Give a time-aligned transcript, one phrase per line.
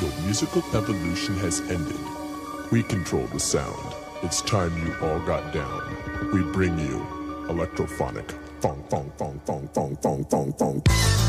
[0.00, 2.00] Your musical evolution has ended.
[2.72, 3.94] We control the sound.
[4.22, 6.30] It's time you all got down.
[6.32, 6.98] We bring you
[7.48, 8.32] electrophonic.
[8.60, 11.23] Fong, fong, fong, fong, fong, fong, fong, fong.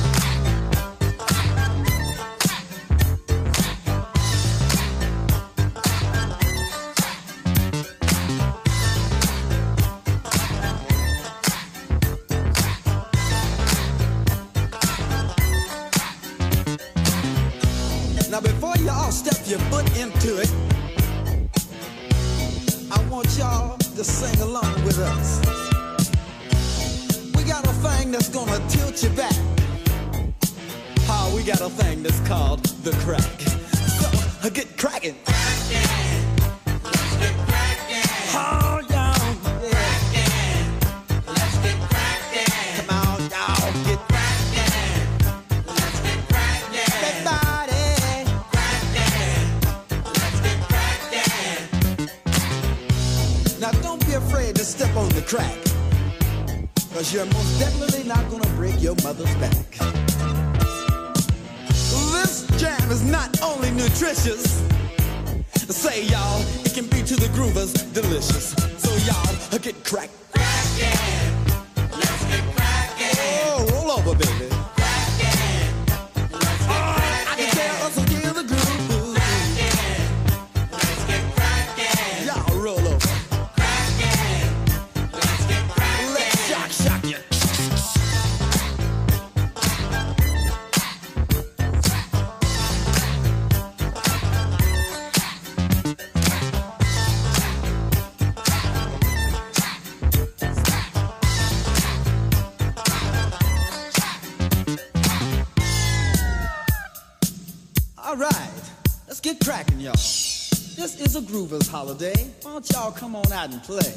[109.86, 109.94] Y'all.
[109.94, 112.16] This is a Groovers holiday.
[112.42, 113.94] Why don't y'all come on out and play?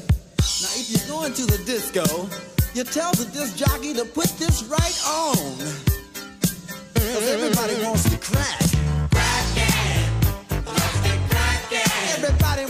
[0.61, 2.05] Now, if you're going to the disco,
[2.75, 5.35] you tell the disc jockey to put this right on.
[6.93, 8.61] Cause everybody wants to crack.
[12.13, 12.68] Everybody wants to.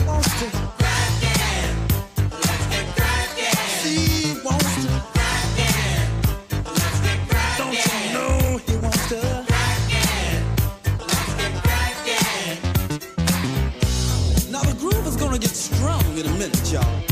[16.20, 17.04] In a minute, y'all.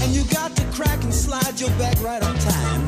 [0.00, 2.82] And you got to crack and slide your back right on time.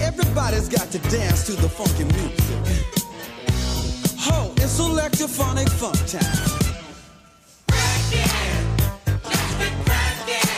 [0.00, 2.40] Everybody's got to dance to the funky music.
[4.20, 6.70] Ho, it's electrophonic funk time.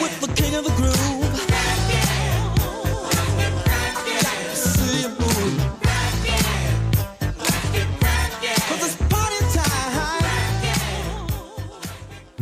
[0.00, 0.81] With the king of the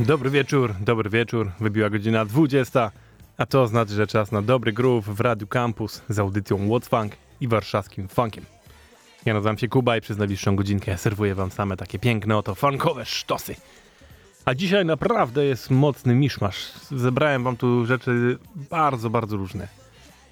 [0.06, 1.50] Dobry wieczór, dobry wieczór.
[1.60, 2.90] Wybiła godzina 20,
[3.38, 7.12] a to znaczy, że czas na dobry groove w Radiu Campus z audycją What's Funk
[7.40, 8.44] i warszawskim funkiem.
[9.24, 13.04] Ja nazywam się Kuba i przez najbliższą godzinkę serwuję wam same takie piękne oto funkowe
[13.04, 13.56] sztosy.
[14.44, 16.72] A dzisiaj naprawdę jest mocny miszmasz.
[16.90, 18.38] Zebrałem wam tu rzeczy
[18.70, 19.68] bardzo, bardzo różne.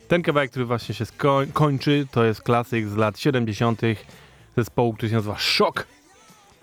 [0.08, 3.80] Ten kawałek, który właśnie się skoń- kończy, to jest klasyk z lat 70.
[4.56, 5.86] zespołu, który się nazywa Shock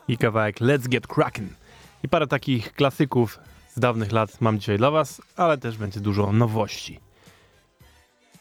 [0.07, 1.47] i kawałek Let's Get Crackin'.
[2.05, 3.39] I parę takich klasyków
[3.75, 6.99] z dawnych lat mam dzisiaj dla was, ale też będzie dużo nowości.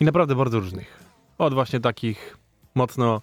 [0.01, 1.05] I naprawdę bardzo różnych.
[1.39, 2.37] Od właśnie takich
[2.75, 3.23] mocno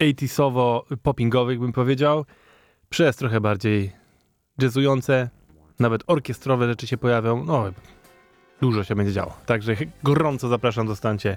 [0.00, 2.24] 80sowo-poppingowych bym powiedział,
[2.90, 3.92] przez trochę bardziej
[4.58, 5.28] jazzujące,
[5.78, 7.44] nawet orkiestrowe rzeczy się pojawią.
[7.44, 7.64] No,
[8.60, 9.34] dużo się będzie działo.
[9.46, 11.36] Także gorąco zapraszam, zostańcie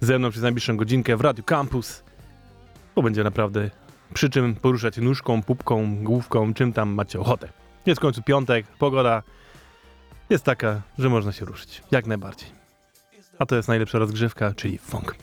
[0.00, 2.02] ze mną przez najbliższą godzinkę w Radiu Campus,
[2.94, 3.70] bo będzie naprawdę
[4.14, 7.48] przy czym poruszać nóżką, pupką, główką, czym tam macie ochotę.
[7.86, 9.22] Jest w końcu piątek, pogoda
[10.30, 11.82] jest taka, że można się ruszyć.
[11.90, 12.48] Jak najbardziej.
[13.38, 15.14] A to jest najlepsza rozgrzewka, czyli funk.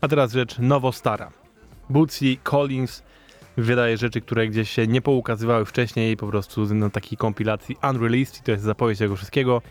[0.00, 1.30] A teraz rzecz nowo-stara.
[1.90, 3.02] Bootsy Collins
[3.56, 8.42] wydaje rzeczy, które gdzieś się nie poukazywały wcześniej, po prostu na takiej kompilacji Unreleased i
[8.42, 9.62] to jest zapowiedź tego wszystkiego.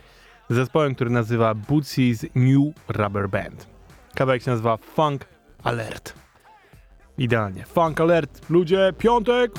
[0.50, 3.68] Z zespołem, który nazywa Bootsy's New Rubber Band.
[4.15, 5.25] Kawałek się nazywa Funk
[5.63, 6.26] Alert.
[7.18, 7.66] Idealnie.
[7.66, 9.52] Funk Alert, ludzie, piątek!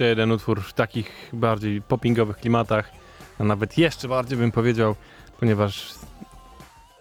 [0.00, 2.90] Jeszcze jeden utwór w takich bardziej poppingowych klimatach,
[3.38, 4.96] a nawet jeszcze bardziej bym powiedział,
[5.40, 5.94] ponieważ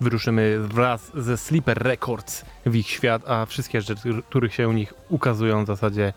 [0.01, 4.93] wyruszymy wraz ze Sleeper Records w ich świat, a wszystkie rzeczy, których się u nich
[5.09, 6.13] ukazują w zasadzie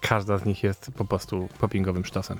[0.00, 2.38] każda z nich jest po prostu poppingowym sztosem.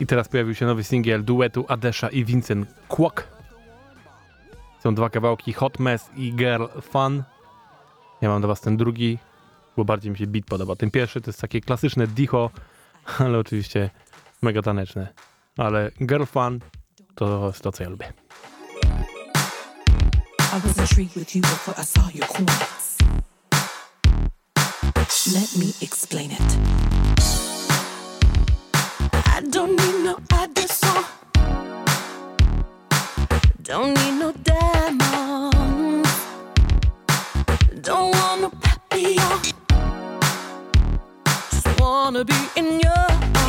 [0.00, 3.28] I teraz pojawił się nowy singiel duetu Adesha i Vincent Kwok.
[4.82, 7.22] Są dwa kawałki Hot Mess i Girl Fun.
[8.20, 9.18] Ja mam do was ten drugi,
[9.76, 10.76] bo bardziej mi się beat podoba.
[10.76, 12.50] Ten pierwszy to jest takie klasyczne dicho,
[13.18, 13.90] ale oczywiście
[14.42, 15.08] mega taneczne.
[15.56, 16.60] Ale Girl Fun
[17.14, 18.12] to jest to, co ja lubię.
[20.56, 22.98] I was intrigued with you before I saw your coins.
[25.32, 26.40] Let me explain it.
[29.26, 31.04] I don't need no Addison.
[33.62, 36.10] Don't need no diamonds.
[37.82, 38.73] Don't want
[41.84, 43.43] wanna be in your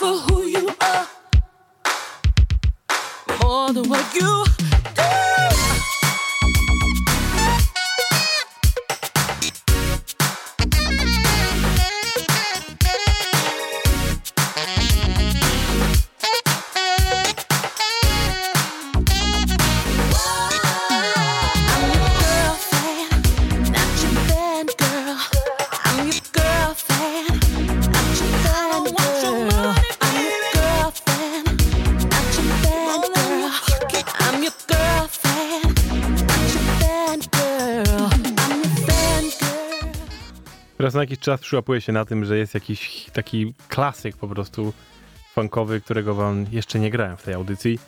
[0.00, 1.06] for who you are,
[3.42, 4.59] more than what you
[41.00, 44.72] na jakiś czas przyłapuję się na tym, że jest jakiś taki klasyk po prostu
[45.34, 47.78] funkowy, którego wam jeszcze nie grałem w tej audycji.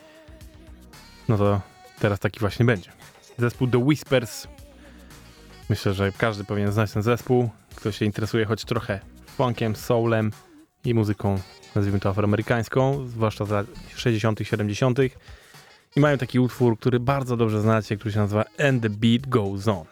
[1.29, 1.61] No to
[1.99, 2.93] teraz taki właśnie będzie.
[3.39, 4.47] Zespół The Whispers.
[5.69, 7.51] Myślę, że każdy powinien znać ten zespół.
[7.75, 10.31] Kto się interesuje choć trochę funkiem, soulem
[10.85, 11.39] i muzyką,
[11.75, 13.67] nazwijmy to afroamerykańską, zwłaszcza z lat
[13.97, 14.99] 60., 70.
[15.97, 19.69] I mają taki utwór, który bardzo dobrze znacie, który się nazywa And the Beat Goes
[19.69, 19.92] On.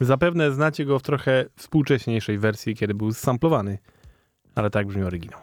[0.00, 3.78] Zapewne znacie go w trochę współcześniejszej wersji, kiedy był samplowany,
[4.54, 5.40] ale tak brzmi oryginał.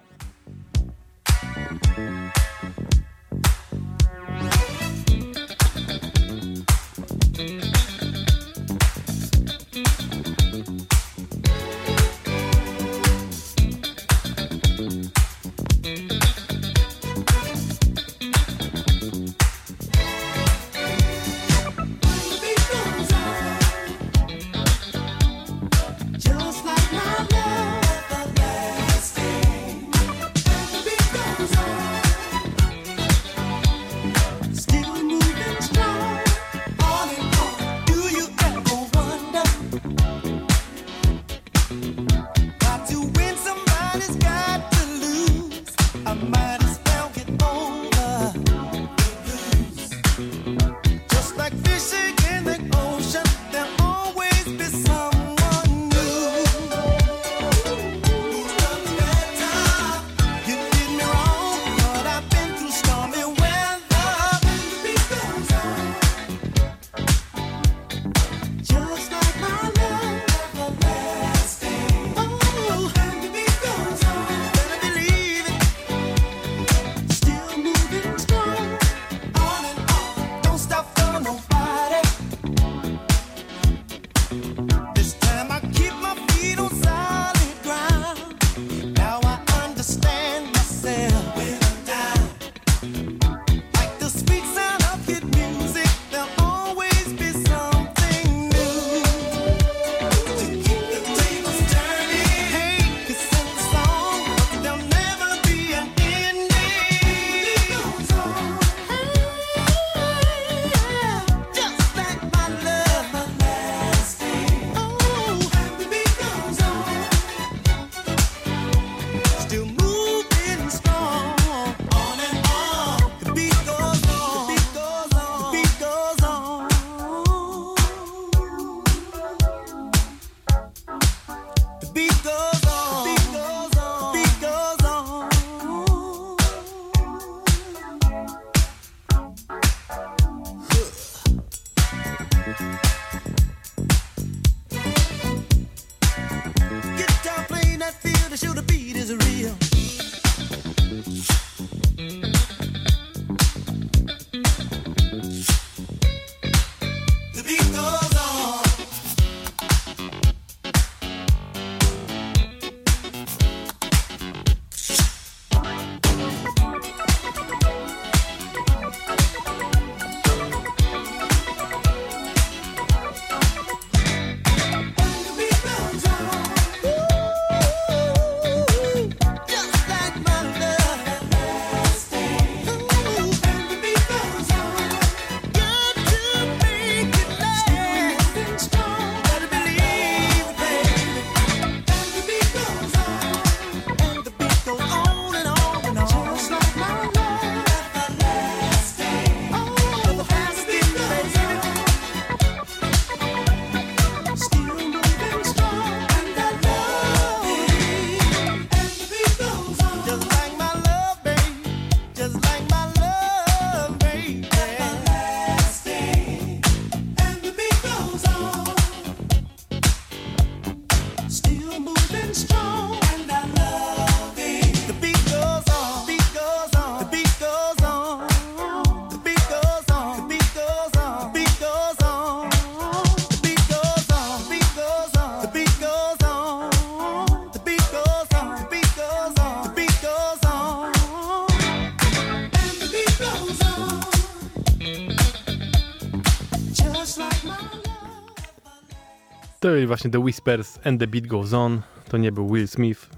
[249.72, 251.82] To byli właśnie The Whispers and The Beat Goes On.
[252.10, 253.10] To nie był Will Smith.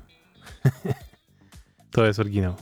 [1.92, 2.56] to jest oryginał.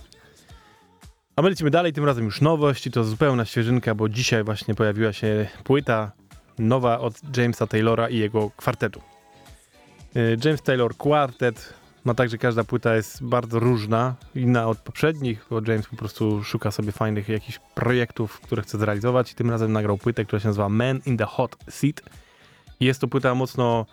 [1.35, 4.75] A my lecimy dalej, tym razem już nowość i to zupełna świeżynka, bo dzisiaj właśnie
[4.75, 6.11] pojawiła się płyta
[6.59, 9.01] nowa od Jamesa Taylora i jego kwartetu.
[10.15, 11.73] Y, James Taylor Quartet
[12.05, 16.43] ma tak, że każda płyta jest bardzo różna, inna od poprzednich, bo James po prostu
[16.43, 20.47] szuka sobie fajnych jakichś projektów, które chce zrealizować i tym razem nagrał płytę, która się
[20.47, 22.01] nazywa Man in the Hot Seat.
[22.81, 23.85] Jest to płyta mocno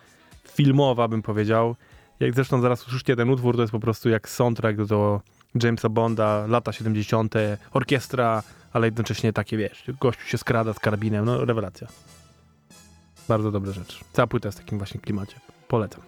[0.48, 1.76] filmowa, bym powiedział.
[2.20, 5.20] Jak zresztą zaraz usłyszycie ten utwór, to jest po prostu jak soundtrack do
[5.62, 7.34] Jamesa Bonda, lata 70.,
[7.72, 11.88] orkiestra, ale jednocześnie takie, wiesz, gościu się skrada z karabinem, no rewelacja.
[13.28, 14.00] Bardzo dobra rzecz.
[14.12, 15.36] Cała płyta jest w takim właśnie klimacie.
[15.68, 16.00] Polecam.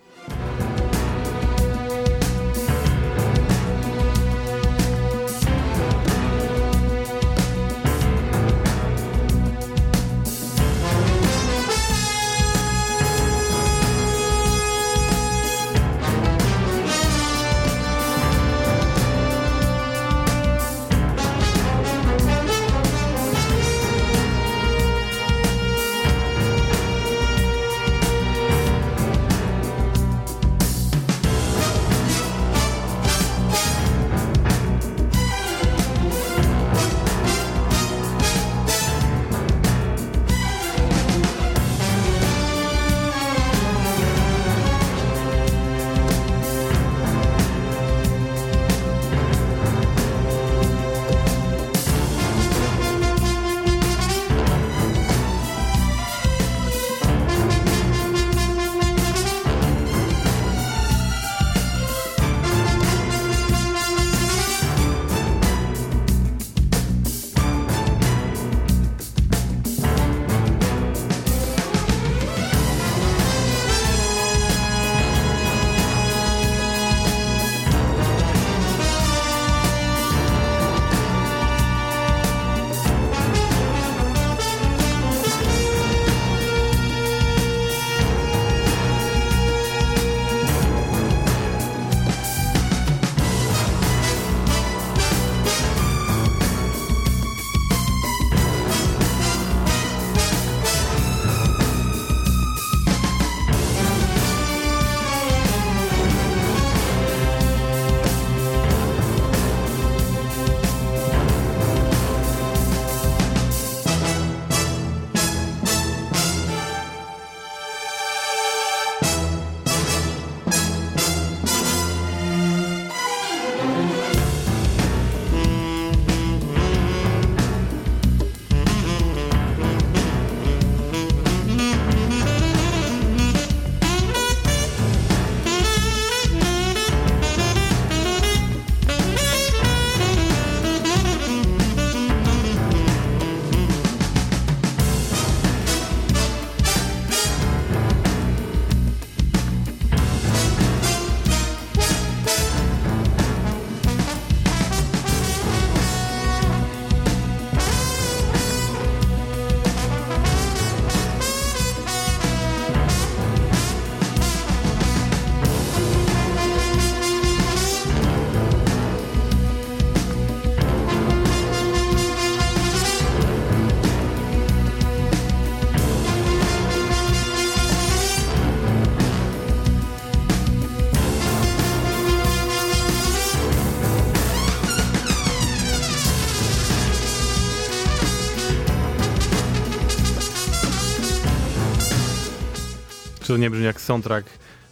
[193.31, 194.31] To nie brzmi jak soundtrack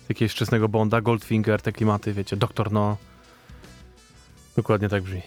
[0.09, 2.97] jakiegoś wczesnego Bonda, Goldfinger, te klimaty, wiecie, Doktor No.
[4.57, 5.23] Dokładnie tak brzmi.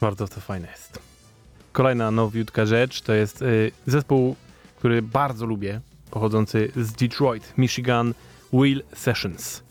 [0.00, 0.98] Bardzo to fajne jest.
[1.72, 4.36] Kolejna nowiutka rzecz to jest y, zespół,
[4.76, 8.14] który bardzo lubię, pochodzący z Detroit, Michigan,
[8.52, 9.62] Wheel Sessions.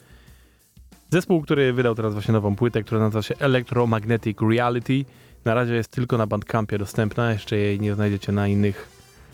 [1.12, 5.05] Zespół, który wydał teraz właśnie nową płytę, która nazywa się Electromagnetic Reality.
[5.45, 8.89] Na razie jest tylko na Bandcampie dostępna, jeszcze jej nie znajdziecie na innych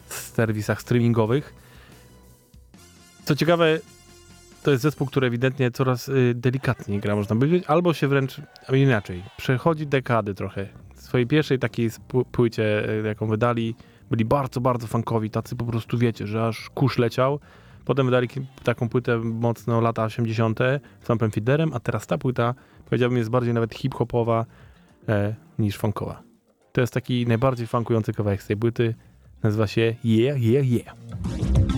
[0.09, 1.60] serwisach streamingowych.
[3.31, 3.79] Co ciekawe,
[4.63, 8.35] to jest zespół, który ewidentnie coraz y, delikatniej gra, można powiedzieć, albo się wręcz
[8.73, 10.67] inaczej, przechodzi dekady trochę.
[10.95, 11.89] W swojej pierwszej takiej
[12.31, 13.75] płycie, y, jaką wydali,
[14.09, 17.39] byli bardzo, bardzo funkowi, tacy po prostu wiecie, że aż kurz leciał.
[17.85, 18.27] Potem wydali
[18.63, 20.59] taką płytę mocno lata 80.
[21.03, 22.53] z Lampem Fiderem, a teraz ta płyta,
[22.85, 24.45] powiedziałbym, jest bardziej nawet hip-hopowa
[25.09, 26.23] e, niż funkowa.
[26.71, 28.95] To jest taki najbardziej funkujący kawałek z tej płyty.
[29.43, 31.70] Nazywa się Yeah, Yeah, Yeah.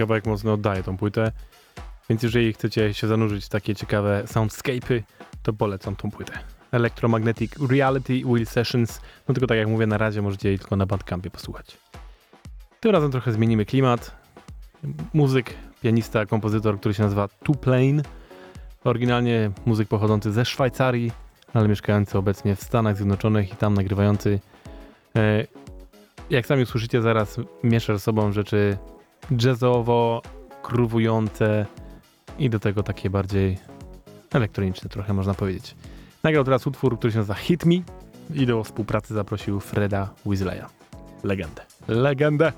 [0.00, 1.32] Kawałek mocno oddaje tą płytę,
[2.08, 5.02] więc jeżeli chcecie się zanurzyć w takie ciekawe soundscape'y,
[5.42, 6.32] to polecam tą płytę.
[6.72, 10.86] Electromagnetic Reality Wheel Sessions, no tylko tak jak mówię, na razie możecie jej tylko na
[10.86, 11.76] Bandcampie posłuchać.
[12.80, 14.16] Tym razem trochę zmienimy klimat.
[15.12, 18.02] Muzyk, pianista, kompozytor, który się nazywa Tuplane.
[18.84, 21.12] Oryginalnie muzyk pochodzący ze Szwajcarii,
[21.54, 24.40] ale mieszkający obecnie w Stanach Zjednoczonych i tam nagrywający.
[25.16, 25.46] E,
[26.30, 28.78] jak sami usłyszycie, zaraz miesza ze sobą rzeczy
[29.30, 30.22] jazzowo,
[30.62, 31.66] kruwujące
[32.38, 33.58] i do tego takie bardziej
[34.32, 35.74] elektroniczne trochę można powiedzieć.
[36.22, 37.74] Nagrał teraz utwór, który się nazywa Hit Me
[38.34, 40.64] i do współpracy zaprosił Freda Weasleya.
[41.24, 41.62] Legendę.
[41.88, 42.52] Legendę!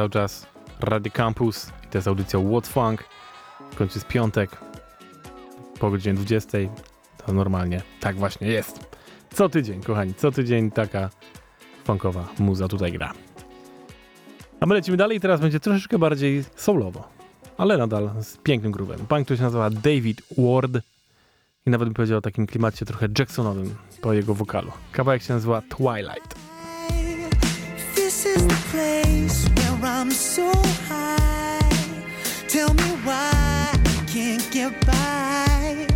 [0.00, 0.46] Cały czas
[0.80, 3.04] Radio Campus i to jest audycja What Funk.
[3.70, 4.50] W końcu jest piątek
[5.80, 6.58] po godzinie 20.
[7.26, 8.96] To normalnie tak właśnie jest.
[9.34, 11.10] Co tydzień, kochani, co tydzień taka
[11.84, 13.12] funkowa muza tutaj gra.
[14.60, 17.08] A my lecimy dalej i teraz będzie troszeczkę bardziej soulowo,
[17.58, 19.06] ale nadal z pięknym groovem.
[19.06, 20.72] Pan, który się nazywa David Ward
[21.66, 24.72] i nawet bym powiedział o takim klimacie trochę Jacksonowym po jego wokalu.
[24.92, 26.49] Kawałek się nazywa Twilight.
[28.22, 30.52] This is the place where I'm so
[30.88, 31.58] high.
[32.48, 35.86] Tell me why I can't get by.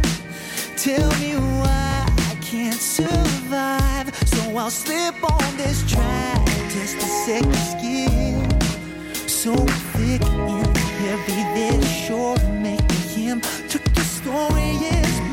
[0.74, 4.08] Tell me why I can't survive.
[4.24, 8.48] So I'll slip on this track just to set the skin.
[9.28, 9.54] So
[9.92, 13.42] thick and heavy that sure make him.
[13.68, 15.23] Took the story is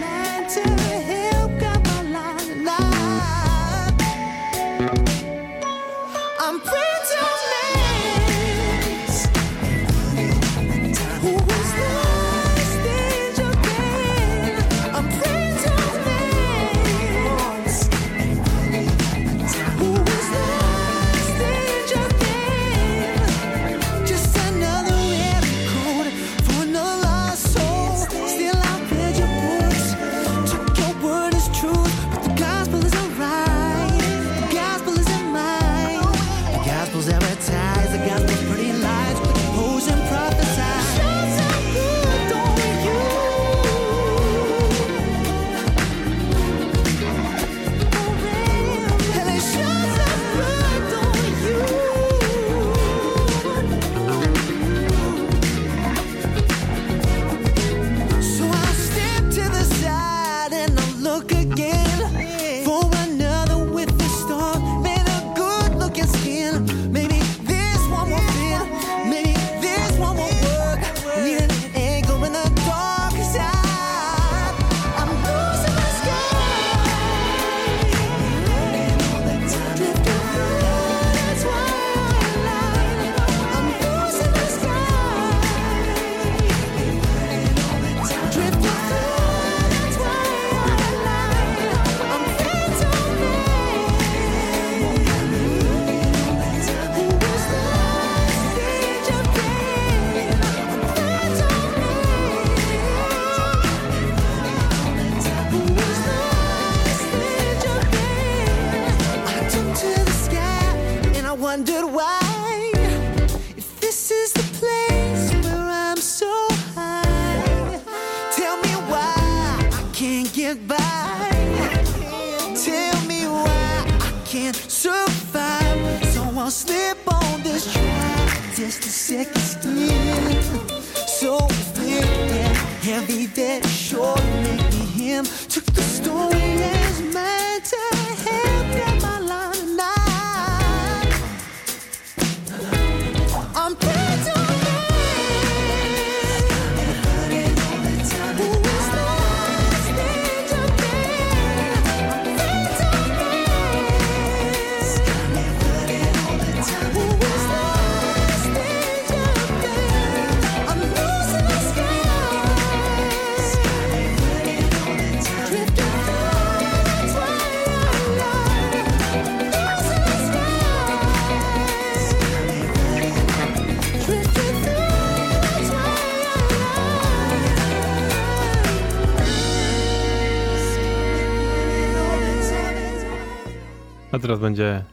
[184.32, 184.84] teraz będzie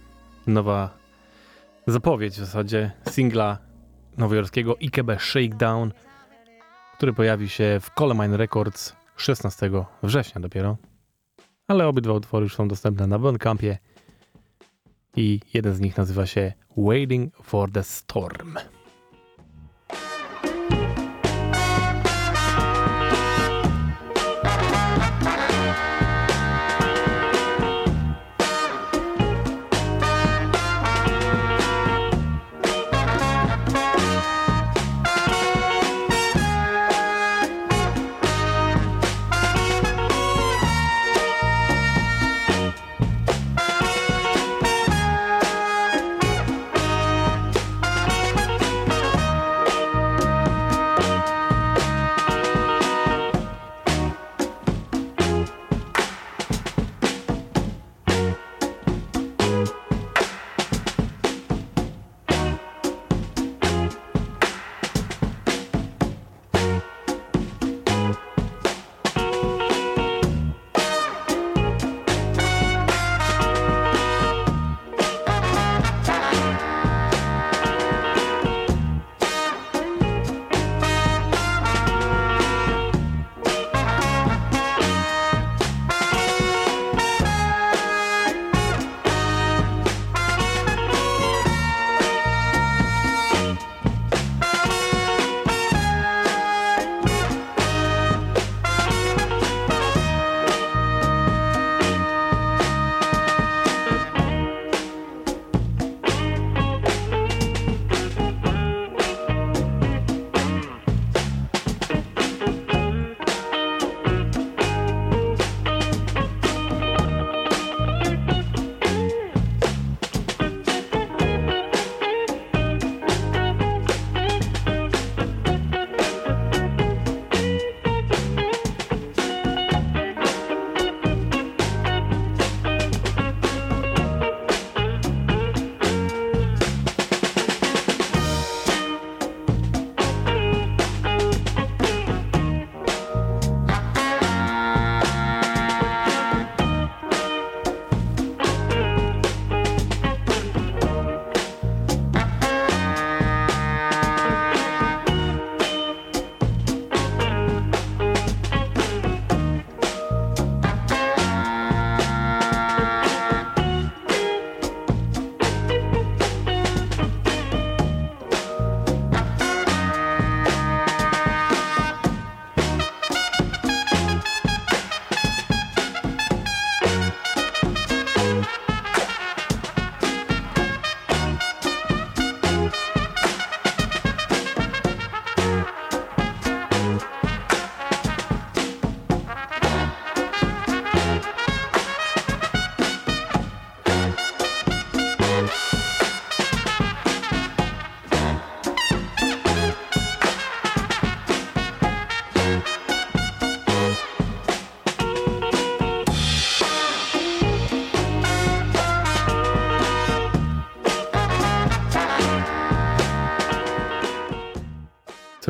[0.47, 0.99] nowa
[1.87, 3.59] zapowiedź w zasadzie singla
[4.17, 5.93] nowojorskiego Ikebe Shakedown,
[6.97, 9.71] który pojawi się w Colemine Records 16
[10.03, 10.77] września dopiero.
[11.69, 13.79] Ale obydwa utwory już są dostępne na Bandcampie
[15.17, 18.55] i jeden z nich nazywa się Waiting for the Storm.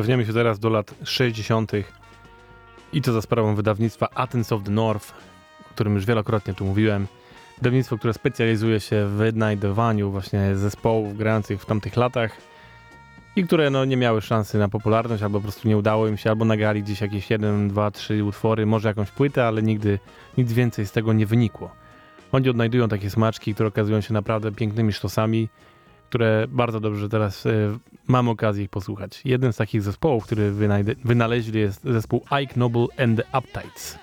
[0.09, 1.71] Cofniemy się teraz do lat 60.
[2.93, 5.13] i to za sprawą wydawnictwa Athens of the North,
[5.61, 7.07] o którym już wielokrotnie tu mówiłem.
[7.57, 12.37] Wydawnictwo, które specjalizuje się w wynajdowaniu właśnie zespołów grających w tamtych latach
[13.35, 16.29] i które no, nie miały szansy na popularność, albo po prostu nie udało im się,
[16.29, 19.99] albo nagrali gdzieś jakieś jeden, dwa, trzy utwory, może jakąś płytę, ale nigdy
[20.37, 21.71] nic więcej z tego nie wynikło.
[22.31, 25.49] Oni odnajdują takie smaczki, które okazują się naprawdę pięknymi sztosami,
[26.09, 29.21] które bardzo dobrze teraz y, mam okazję ich posłuchać.
[29.25, 30.51] Jeden z takich zespołów, który
[31.03, 33.99] wynaleźli jest zespół Ike Noble and the Uptights.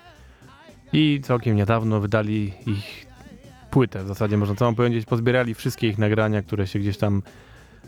[0.92, 3.06] I całkiem niedawno wydali ich
[3.70, 7.22] płytę, w zasadzie można mam powiedzieć, pozbierali wszystkie ich nagrania, które się gdzieś tam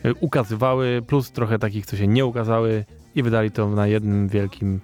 [0.04, 4.80] y, ukazywały, plus trochę takich, co się nie ukazały i wydali to na jednym wielkim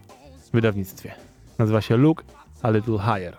[0.52, 1.14] wydawnictwie.
[1.58, 2.24] Nazywa się Look
[2.62, 3.36] a Little Higher.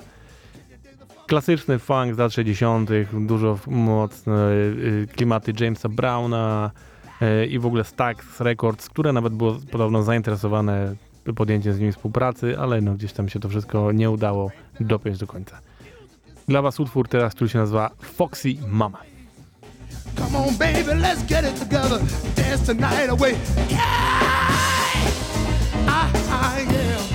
[1.27, 6.71] Klasyczny funk z lat 60., dużo mocne y, klimaty Jamesa Browna
[7.21, 10.95] y, i w ogóle Stax Records, które nawet było podobno zainteresowane
[11.35, 15.27] podjęciem z nimi współpracy, ale no gdzieś tam się to wszystko nie udało dopiąć do
[15.27, 15.59] końca.
[16.47, 19.01] Dla was utwór teraz, który się nazywa Foxy Mama.
[20.15, 21.99] Come on, baby, let's get it together.
[22.35, 23.35] Dance the night away.
[23.69, 23.79] Yeah!
[25.87, 27.14] Ah, ah, yeah.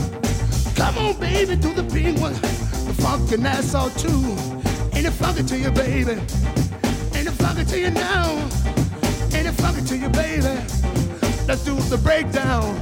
[0.81, 2.33] Come on, baby, do the penguin.
[2.33, 4.35] The funk and that's all too.
[4.97, 6.13] Ain't it funky to you, baby?
[7.13, 8.31] Ain't it funky to you now?
[9.31, 10.41] Ain't it funky to you, baby?
[11.47, 12.75] Let's do the breakdown.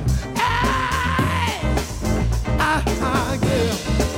[2.57, 4.08] Ah, ah, yeah.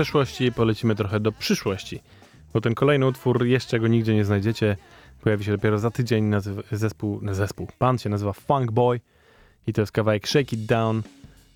[0.00, 2.00] Przeszłości polecimy trochę do przyszłości,
[2.52, 4.76] bo ten kolejny utwór jeszcze go nigdzie nie znajdziecie.
[5.22, 6.24] Pojawi się dopiero za tydzień.
[6.24, 9.00] Nazywa, zespół, no zespół, pan się nazywa Funk Boy
[9.66, 11.02] i to jest kawałek Shake It Down,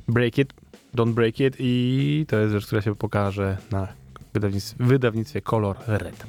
[0.08, 0.54] Break It,
[0.94, 3.88] Don't Break It i to jest rzecz, która się pokaże na
[4.34, 6.26] wydawnictwie, wydawnictwie Color Red.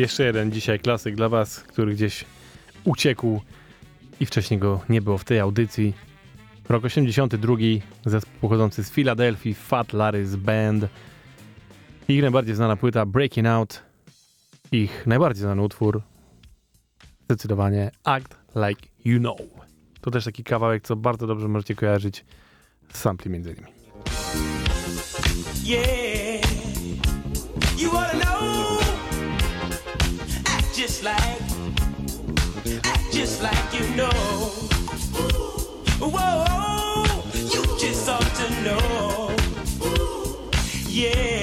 [0.00, 2.24] Jeszcze jeden dzisiaj klasyk dla Was, który gdzieś
[2.84, 3.40] uciekł
[4.20, 5.94] i wcześniej go nie było w tej audycji.
[6.68, 7.54] Rok 82,
[8.06, 10.86] zespół pochodzący z Filadelfii, Fat Larry's Band.
[12.08, 13.82] Ich najbardziej znana płyta Breaking Out.
[14.72, 16.02] Ich najbardziej znany utwór
[17.24, 19.40] zdecydowanie Act Like You Know.
[20.00, 22.24] To też taki kawałek, co bardzo dobrze możecie kojarzyć
[22.92, 23.68] z sampli między innymi.
[25.64, 26.40] Yeah,
[31.00, 34.10] just like, act just like you know.
[35.98, 39.34] Whoa, you just ought to know.
[40.86, 41.39] Yeah.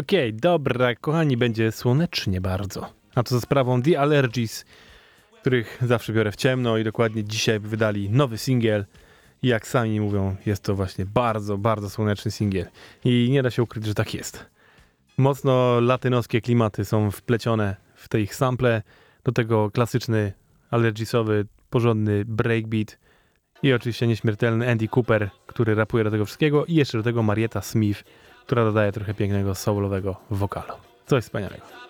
[0.00, 2.92] Okej, dobra, kochani, będzie słonecznie bardzo.
[3.14, 4.64] A to za sprawą The Allergies,
[5.40, 8.84] których zawsze biorę w ciemno i dokładnie dzisiaj wydali nowy singiel.
[9.42, 12.66] Jak sami mówią, jest to właśnie bardzo, bardzo słoneczny singiel.
[13.04, 14.46] I nie da się ukryć, że tak jest.
[15.16, 18.82] Mocno latynoskie klimaty są wplecione w te ich sample.
[19.24, 20.32] Do tego klasyczny,
[20.70, 22.98] allergisowy, porządny breakbeat.
[23.62, 26.64] I oczywiście nieśmiertelny Andy Cooper, który rapuje do tego wszystkiego.
[26.64, 28.04] I jeszcze do tego Marietta Smith,
[28.48, 30.74] która dodaje trochę pięknego soulowego wokalu.
[31.06, 31.62] Coś wspaniałego.
[31.72, 31.88] No.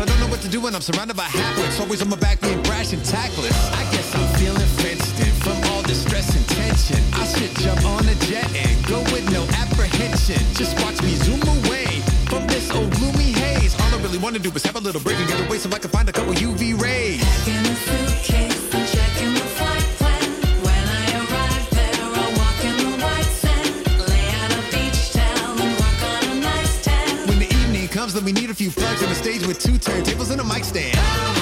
[0.00, 2.40] I don't know what to do when I'm surrounded by halfwits, always on my back
[2.40, 3.99] being brash and tactless.
[6.92, 7.20] And tension.
[7.20, 10.38] I should jump on a jet and go with no apprehension.
[10.54, 11.86] Just watch me zoom away
[12.28, 13.74] from this old gloomy haze.
[13.74, 15.70] All I really want to do is have a little break and get away so
[15.70, 17.20] I can find a couple UV rays.
[17.20, 20.28] Packing a suitcase and checking the flight plan.
[20.66, 23.74] When I arrive there, I'll walk in the white sand.
[24.08, 27.28] Lay out a beach towel and work on a nice tan.
[27.28, 29.78] When the evening comes, then we need a few plugs and a stage with two
[29.78, 31.39] turntables and a mic stand.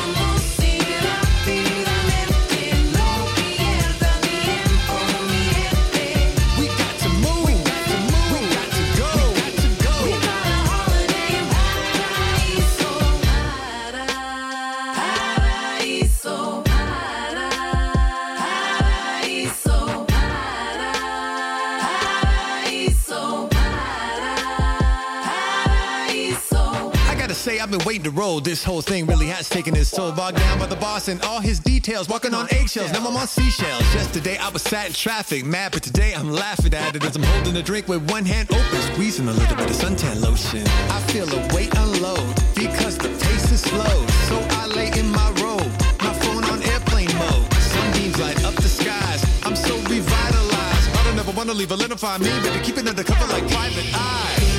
[27.60, 28.40] I've been waiting to roll.
[28.40, 30.12] This whole thing really has taken its toll.
[30.12, 32.08] Bogged down by the boss and all his details.
[32.08, 33.82] Walking on eggshells, now I'm on seashells.
[33.94, 37.22] Yesterday I was sat in traffic, mad, but today I'm laughing at it as I'm
[37.22, 40.62] holding a drink with one hand open, squeezing a little bit of suntan lotion.
[40.90, 44.06] I feel a weight unload because the pace is slow.
[44.28, 47.52] So I lay in my robe, my phone on airplane mode.
[47.54, 49.24] Sunbeams light up the skies.
[49.44, 50.96] I'm so revitalized.
[50.96, 53.48] I don't ever wanna leave a little find me, but to keep it undercover like
[53.50, 54.57] private eye.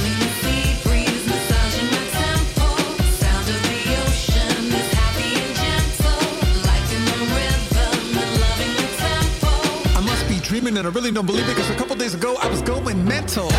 [10.78, 13.50] And I really don't believe it because a couple days ago I was going mental.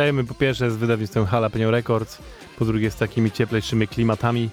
[0.00, 0.10] Gente.
[0.10, 2.18] Zostajemy po pierwsze z wydawnictwem Jalapeno Records,
[2.58, 4.50] po drugie z takimi cieplejszymi klimatami,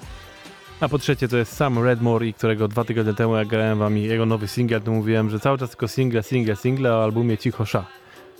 [0.79, 4.25] a po trzecie to jest Sam Redmore, którego dwa tygodnie temu jak grałem wam jego
[4.25, 7.85] nowy singiel, to mówiłem, że cały czas tylko single, single, single o albumie Cicho Sza.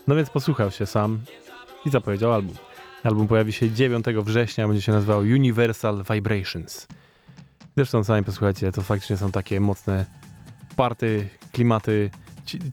[0.08, 1.20] No więc posłuchał się sam
[1.86, 2.56] i zapowiedział album.
[3.04, 6.88] Album pojawi się 9 września, będzie się nazywał Universal Vibrations.
[7.78, 10.06] Zresztą sami posłuchajcie, to faktycznie są takie mocne
[10.76, 12.10] party, klimaty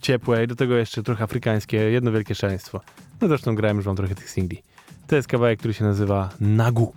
[0.00, 2.80] ciepłe i do tego jeszcze trochę afrykańskie, jedno wielkie szaleństwo.
[3.20, 4.62] No zresztą grałem już wam trochę tych singli.
[5.06, 6.92] To jest kawałek, który się nazywa Nagu.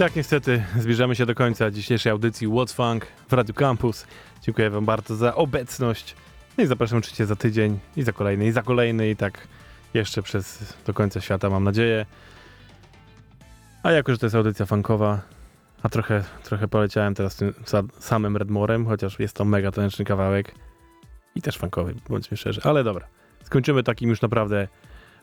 [0.00, 4.06] Tak niestety zbliżamy się do końca dzisiejszej audycji What's Funk w Radio Campus.
[4.42, 6.16] Dziękuję wam bardzo za obecność.
[6.58, 9.48] No i zapraszam oczywiście za tydzień i za kolejny, i za kolejny, i tak
[9.94, 12.06] jeszcze przez do końca świata, mam nadzieję.
[13.82, 15.20] A jako, że to jest audycja funkowa,
[15.82, 20.54] a trochę, trochę poleciałem teraz tym sa- samym Redmorem, chociaż jest to mega taneczny kawałek
[21.34, 22.60] i też funkowy, bądźmy szczerzy.
[22.64, 23.06] Ale dobra,
[23.44, 24.68] skończymy takim już naprawdę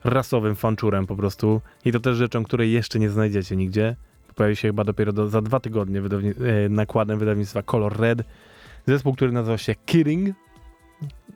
[0.03, 3.95] rasowym fanczurem po prostu i to też rzeczą, której jeszcze nie znajdziecie nigdzie.
[4.37, 8.23] Pojawi się chyba dopiero do, za dwa tygodnie wydawni- e, nakładem wydawnictwa Color Red.
[8.87, 10.35] Zespół, który nazywa się Kidding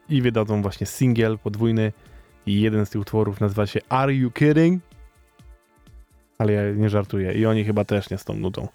[0.09, 1.93] i wydadzą właśnie singiel podwójny
[2.45, 4.83] i jeden z tych utworów nazywa się Are You Kidding?
[6.37, 8.67] Ale ja nie żartuję i oni chyba też nie z tą nutą.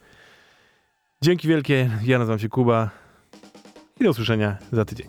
[1.23, 2.91] Dzięki wielkie, ja nazywam się Kuba
[4.01, 5.07] i do usłyszenia za tydzień.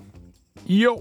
[0.70, 0.95] Yo!